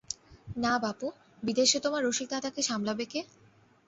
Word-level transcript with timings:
না 0.55 0.73
বাপু, 0.79 1.07
বিদেশে 1.43 1.77
তোমার 1.79 2.01
রসিকদাদাকে 2.03 2.61
সামলাবে 2.61 3.05
কে? 3.05 3.21